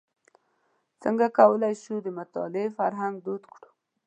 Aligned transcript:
څنګه 1.03 1.25
کولای 1.39 1.73
شو 1.83 1.95
د 2.05 2.07
مطالعې 2.19 2.67
فرهنګ 2.77 3.15
دود 3.25 3.43
کړو. 3.53 3.69